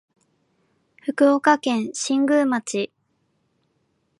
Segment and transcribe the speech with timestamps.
[1.03, 2.91] 福岡県新宮町